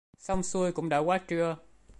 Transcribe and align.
Xong 0.17 0.43
xuôi 0.43 0.71
cũng 0.71 0.89
đã 0.89 0.97
quá 0.99 1.17
trưa 1.17 1.57